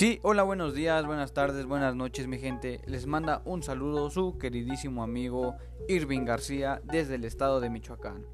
[0.00, 2.80] Sí, hola, buenos días, buenas tardes, buenas noches, mi gente.
[2.86, 5.56] Les manda un saludo su queridísimo amigo
[5.88, 8.24] Irving García desde el estado de Michoacán.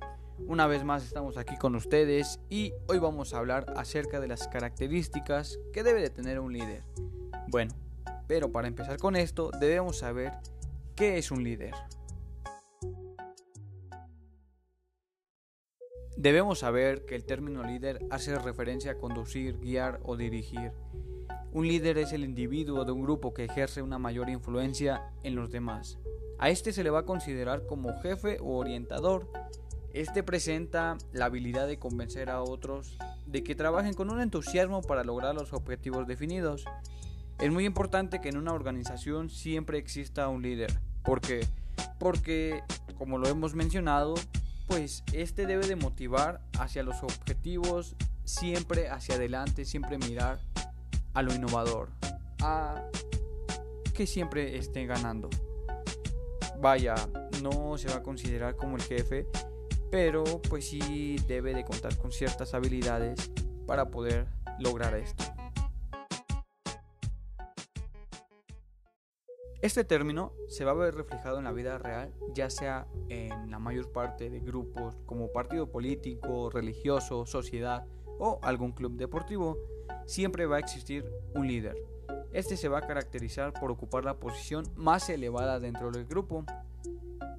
[0.47, 4.47] Una vez más estamos aquí con ustedes y hoy vamos a hablar acerca de las
[4.47, 6.85] características que debe de tener un líder.
[7.49, 7.75] Bueno,
[8.29, 10.35] pero para empezar con esto debemos saber
[10.95, 11.75] qué es un líder.
[16.17, 20.71] Debemos saber que el término líder hace referencia a conducir, guiar o dirigir.
[21.53, 25.51] Un líder es el individuo de un grupo que ejerce una mayor influencia en los
[25.51, 25.99] demás.
[26.39, 29.31] A este se le va a considerar como jefe o orientador.
[29.95, 35.05] Este presenta la habilidad de convencer a otros de que trabajen con un entusiasmo para
[35.05, 36.65] lograr los objetivos definidos.
[37.39, 40.79] Es muy importante que en una organización siempre exista un líder.
[41.03, 41.47] ¿Por qué?
[41.99, 42.63] Porque,
[42.99, 44.15] como lo hemos mencionado,
[44.67, 50.41] pues este debe de motivar hacia los objetivos, siempre hacia adelante, siempre mirar
[51.17, 51.89] a lo innovador,
[52.43, 52.91] a
[53.95, 55.31] que siempre esté ganando.
[56.61, 56.95] Vaya,
[57.43, 59.27] no se va a considerar como el jefe,
[59.91, 63.33] pero pues sí debe de contar con ciertas habilidades
[63.67, 64.27] para poder
[64.59, 65.25] lograr esto.
[69.63, 73.59] Este término se va a ver reflejado en la vida real, ya sea en la
[73.59, 77.87] mayor parte de grupos como partido político, religioso, sociedad
[78.19, 79.76] o algún club deportivo.
[80.07, 81.77] Siempre va a existir un líder.
[82.33, 86.45] Este se va a caracterizar por ocupar la posición más elevada dentro del grupo.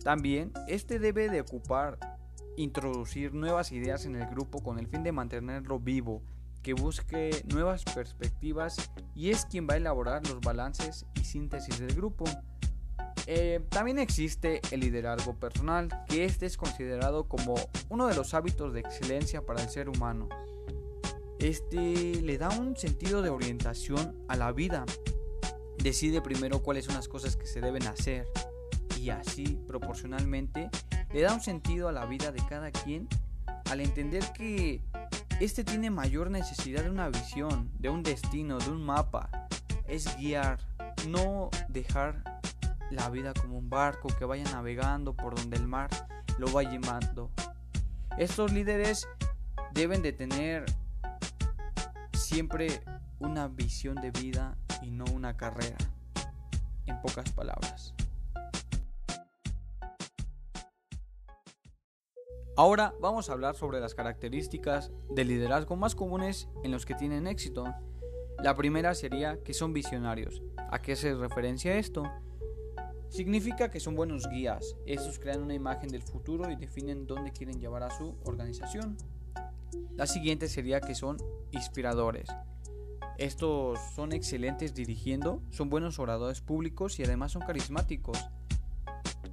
[0.03, 1.99] También este debe de ocupar,
[2.55, 6.21] introducir nuevas ideas en el grupo con el fin de mantenerlo vivo,
[6.63, 11.93] que busque nuevas perspectivas y es quien va a elaborar los balances y síntesis del
[11.95, 12.25] grupo.
[13.25, 17.55] Eh, también existe el liderazgo personal, que este es considerado como
[17.89, 20.29] uno de los hábitos de excelencia para el ser humano.
[21.39, 24.85] Este le da un sentido de orientación a la vida.
[25.77, 28.27] Decide primero cuáles son las cosas que se deben hacer
[28.99, 30.69] y así proporcionalmente
[31.13, 33.07] le da un sentido a la vida de cada quien
[33.69, 34.81] al entender que
[35.39, 39.29] este tiene mayor necesidad de una visión, de un destino, de un mapa.
[39.87, 40.57] Es guiar,
[41.07, 42.23] no dejar
[42.89, 45.89] la vida como un barco que vaya navegando por donde el mar
[46.39, 47.29] lo va llevando.
[48.17, 49.07] Estos líderes
[49.73, 50.65] deben de tener
[52.27, 52.81] siempre
[53.19, 55.77] una visión de vida y no una carrera.
[56.85, 57.93] En pocas palabras.
[62.57, 67.27] Ahora vamos a hablar sobre las características del liderazgo más comunes en los que tienen
[67.27, 67.63] éxito.
[68.43, 70.43] La primera sería que son visionarios.
[70.69, 72.03] ¿A qué se referencia esto?
[73.07, 74.75] Significa que son buenos guías.
[74.85, 78.97] Estos crean una imagen del futuro y definen dónde quieren llevar a su organización.
[79.95, 81.17] La siguiente sería que son
[81.51, 82.29] inspiradores.
[83.17, 88.17] Estos son excelentes dirigiendo, son buenos oradores públicos y además son carismáticos.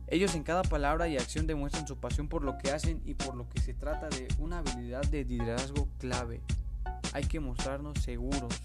[0.07, 3.35] Ellos en cada palabra y acción demuestran su pasión por lo que hacen y por
[3.35, 6.41] lo que se trata de una habilidad de liderazgo clave.
[7.13, 8.63] Hay que mostrarnos seguros.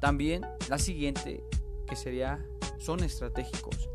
[0.00, 1.42] También la siguiente,
[1.86, 2.42] que sería,
[2.78, 3.90] son estratégicos.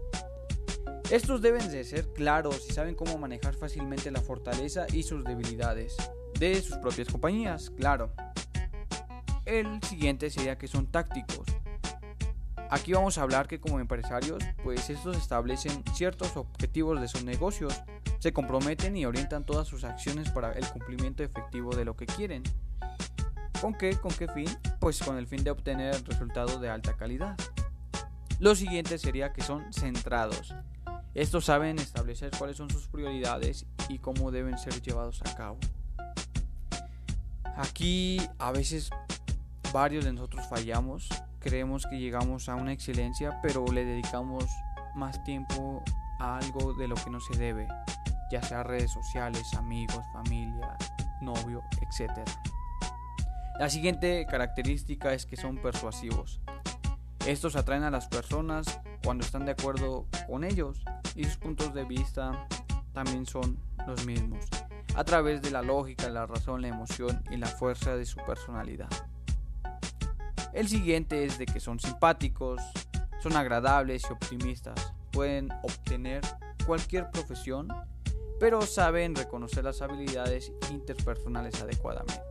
[1.09, 5.97] Estos deben de ser claros y saben cómo manejar fácilmente la fortaleza y sus debilidades
[6.50, 8.12] de sus propias compañías, claro.
[9.46, 11.48] El siguiente sería que son tácticos.
[12.70, 17.82] Aquí vamos a hablar que como empresarios, pues estos establecen ciertos objetivos de sus negocios,
[18.20, 22.44] se comprometen y orientan todas sus acciones para el cumplimiento efectivo de lo que quieren.
[23.62, 23.96] ¿Con qué?
[23.96, 24.50] ¿Con qué fin?
[24.80, 27.38] Pues con el fin de obtener resultados de alta calidad.
[28.40, 30.53] Lo siguiente sería que son centrados.
[31.14, 35.59] Estos saben establecer cuáles son sus prioridades y cómo deben ser llevados a cabo.
[37.56, 38.90] Aquí a veces
[39.72, 41.09] varios de nosotros fallamos
[41.44, 44.46] creemos que llegamos a una excelencia, pero le dedicamos
[44.96, 45.84] más tiempo
[46.19, 47.68] a algo de lo que no se debe,
[48.31, 50.78] ya sea redes sociales, amigos, familia,
[51.22, 52.12] novio, etc.
[53.59, 56.40] La siguiente característica es que son persuasivos.
[57.28, 60.84] Estos atraen a las personas cuando están de acuerdo con ellos
[61.16, 62.47] y sus puntos de vista
[62.94, 64.46] también son los mismos,
[64.95, 68.90] a través de la lógica, la razón, la emoción y la fuerza de su personalidad.
[70.53, 72.61] El siguiente es de que son simpáticos,
[73.22, 74.93] son agradables y optimistas.
[75.11, 76.22] Pueden obtener
[76.66, 77.67] cualquier profesión,
[78.40, 82.22] pero saben reconocer las habilidades interpersonales adecuadamente.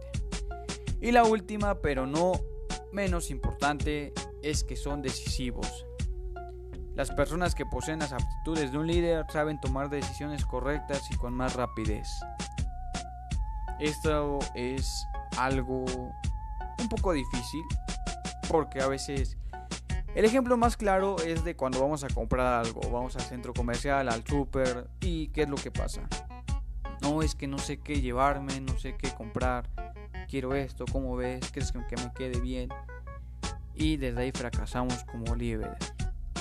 [1.01, 2.33] Y la última, pero no
[2.93, 4.13] menos importante,
[4.43, 5.85] es que son decisivos.
[6.95, 11.33] Las personas que poseen las aptitudes de un líder saben tomar decisiones correctas y con
[11.33, 12.07] más rapidez.
[13.83, 15.85] Esto es algo
[16.79, 17.65] un poco difícil
[18.49, 19.37] porque a veces
[20.15, 24.09] el ejemplo más claro es de cuando vamos a comprar algo, vamos al centro comercial,
[24.09, 26.03] al súper y qué es lo que pasa.
[27.01, 29.69] No es que no sé qué llevarme, no sé qué comprar,
[30.29, 31.51] quiero esto, ¿cómo ves?
[31.51, 32.69] ¿Crees que me quede bien?
[33.75, 35.93] Y desde ahí fracasamos como líderes.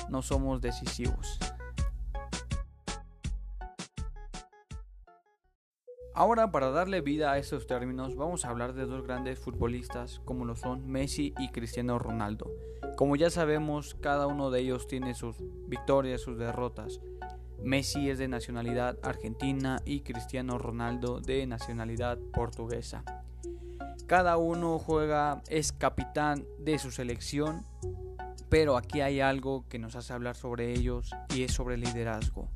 [0.10, 1.40] No somos decisivos.
[6.14, 10.44] Ahora para darle vida a estos términos vamos a hablar de dos grandes futbolistas como
[10.44, 12.52] lo son Messi y Cristiano Ronaldo.
[12.98, 15.38] Como ya sabemos, cada uno de ellos tiene sus
[15.68, 17.00] victorias, sus derrotas.
[17.64, 23.06] Messi es de nacionalidad argentina y Cristiano Ronaldo de nacionalidad portuguesa.
[24.06, 27.66] Cada uno juega, es capitán de su selección,
[28.50, 32.50] pero aquí hay algo que nos hace hablar sobre ellos y es sobre liderazgo.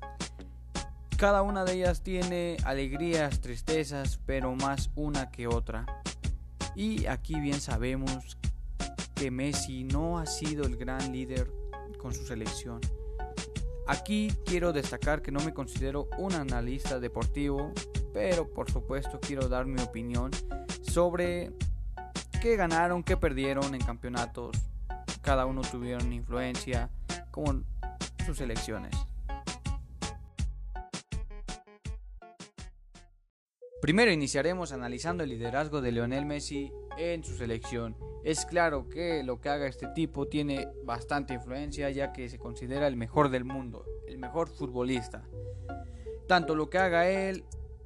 [1.18, 5.86] Cada una de ellas tiene alegrías, tristezas, pero más una que otra.
[6.76, 8.38] Y aquí bien sabemos
[9.16, 11.50] que Messi no ha sido el gran líder
[12.00, 12.82] con su selección.
[13.88, 17.72] Aquí quiero destacar que no me considero un analista deportivo,
[18.14, 20.32] pero por supuesto quiero dar mi opinión
[20.82, 21.54] sobre
[22.42, 24.58] qué ganaron, qué perdieron en campeonatos.
[25.22, 26.90] Cada uno tuvieron influencia
[27.32, 27.66] con
[28.26, 29.05] sus selecciones.
[33.82, 37.96] Primero iniciaremos analizando el liderazgo de Lionel Messi en su selección.
[38.24, 42.88] Es claro que lo que haga este tipo tiene bastante influencia ya que se considera
[42.88, 45.24] el mejor del mundo, el mejor futbolista.
[46.28, 47.44] Tanto lo que haga él,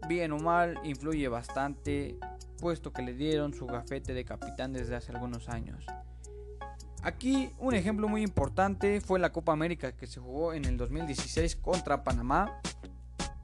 [0.08, 2.16] bien o mal, influye bastante,
[2.62, 5.86] puesto que le dieron su gafete de capitán desde hace algunos años.
[7.02, 11.56] Aquí un ejemplo muy importante fue la Copa América que se jugó en el 2016
[11.58, 12.62] contra Panamá.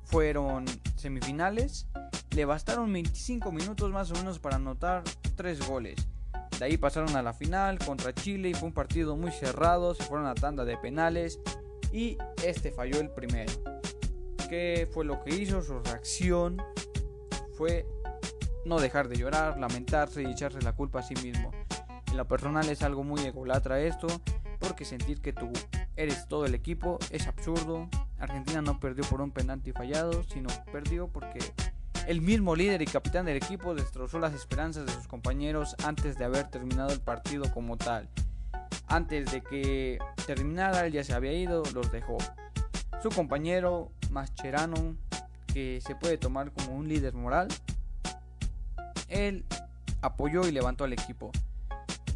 [0.04, 0.66] Fueron
[0.96, 1.88] semifinales
[2.36, 5.04] le bastaron 25 minutos más o menos para anotar
[5.38, 5.96] 3 goles.
[6.60, 10.04] De ahí pasaron a la final contra Chile y fue un partido muy cerrado, se
[10.04, 11.40] fueron a tanda de penales
[11.94, 13.54] y este falló el primero.
[14.50, 15.62] ¿Qué fue lo que hizo?
[15.62, 16.62] Su reacción
[17.58, 17.88] fue
[18.66, 21.52] no dejar de llorar, lamentarse y echarse la culpa a sí mismo.
[22.08, 24.08] En lo personal es algo muy egolatra esto,
[24.60, 25.52] porque sentir que tú
[25.96, 27.90] eres todo el equipo es absurdo.
[28.20, 31.40] Argentina no perdió por un penalti fallado, sino perdió porque
[32.08, 36.26] el mismo líder y capitán del equipo destrozó las esperanzas de sus compañeros antes de
[36.26, 38.08] haber terminado el partido como tal.
[38.88, 39.98] Antes de que
[40.28, 42.18] terminara, él ya se había ido, los dejó.
[43.02, 44.96] Su compañero Mascherano,
[45.54, 47.48] que se puede tomar como un líder moral,
[49.08, 49.46] él
[50.02, 51.32] apoyó y levantó al equipo.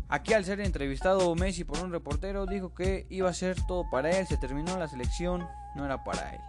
[0.08, 4.10] Aquí al ser entrevistado Messi por un reportero dijo que iba a ser todo para
[4.12, 6.42] él, se terminó la selección, no era para él.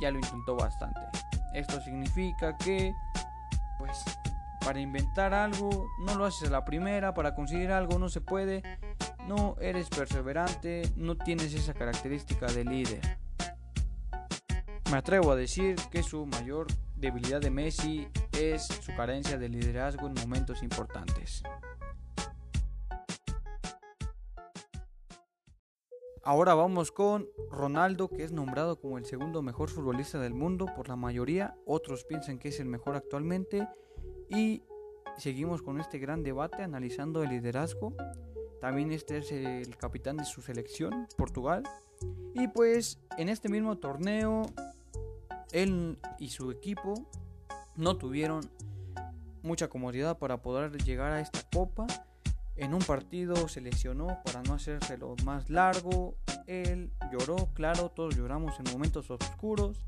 [0.00, 1.11] Ya lo intentó bastante.
[1.54, 2.94] Esto significa que,
[3.78, 4.04] pues,
[4.64, 8.62] para inventar algo no lo haces la primera, para conseguir algo no se puede,
[9.26, 13.18] no eres perseverante, no tienes esa característica de líder.
[14.90, 16.66] Me atrevo a decir que su mayor
[16.96, 18.08] debilidad de Messi
[18.38, 21.42] es su carencia de liderazgo en momentos importantes.
[26.24, 30.88] Ahora vamos con Ronaldo, que es nombrado como el segundo mejor futbolista del mundo por
[30.88, 31.56] la mayoría.
[31.66, 33.66] Otros piensan que es el mejor actualmente.
[34.28, 34.62] Y
[35.18, 37.96] seguimos con este gran debate analizando el liderazgo.
[38.60, 41.64] También este es el capitán de su selección, Portugal.
[42.34, 44.42] Y pues en este mismo torneo,
[45.50, 46.94] él y su equipo
[47.74, 48.48] no tuvieron
[49.42, 51.88] mucha comodidad para poder llegar a esta copa
[52.56, 56.16] en un partido se lesionó para no hacérselo más largo.
[56.46, 59.84] Él lloró, claro, todos lloramos en momentos oscuros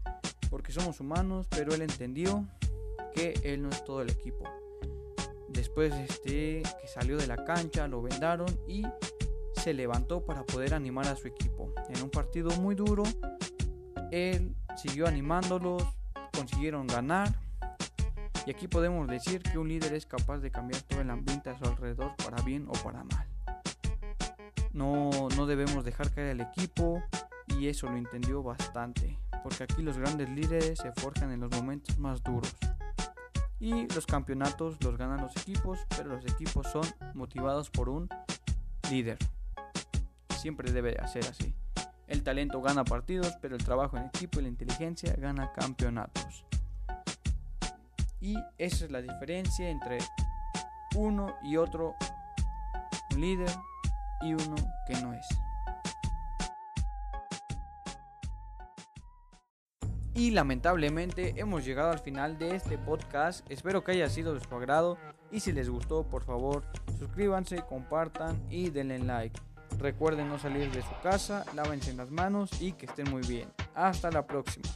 [0.50, 2.46] porque somos humanos, pero él entendió
[3.12, 4.44] que él no es todo el equipo.
[5.48, 8.84] Después este que salió de la cancha, lo vendaron y
[9.54, 11.72] se levantó para poder animar a su equipo.
[11.88, 13.04] En un partido muy duro,
[14.10, 15.82] él siguió animándolos,
[16.32, 17.32] consiguieron ganar
[18.46, 21.58] y aquí podemos decir que un líder es capaz de cambiar todo el ambiente a
[21.58, 21.64] su
[22.44, 23.26] bien o para mal.
[24.72, 27.02] No, no debemos dejar caer al equipo
[27.48, 31.98] y eso lo entendió bastante, porque aquí los grandes líderes se forjan en los momentos
[31.98, 32.54] más duros.
[33.60, 36.84] Y los campeonatos los ganan los equipos, pero los equipos son
[37.14, 38.08] motivados por un
[38.90, 39.16] líder.
[40.36, 41.54] Siempre debe ser así.
[42.06, 46.44] El talento gana partidos, pero el trabajo en equipo y la inteligencia gana campeonatos.
[48.20, 49.98] Y esa es la diferencia entre
[50.96, 51.94] uno y otro,
[53.14, 53.50] un líder
[54.22, 54.56] y uno
[54.86, 55.26] que no es.
[60.14, 63.44] Y lamentablemente hemos llegado al final de este podcast.
[63.50, 64.96] Espero que haya sido de su agrado.
[65.32, 66.62] Y si les gustó, por favor,
[66.98, 69.38] Suscríbanse, compartan y denle like.
[69.78, 73.48] Recuerden no salir de su casa, lávense las manos y que estén muy bien.
[73.74, 74.68] Hasta la próxima.